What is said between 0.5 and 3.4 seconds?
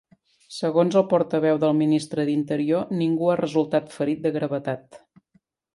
Segons el portaveu del Ministre d'Interior, ningú ha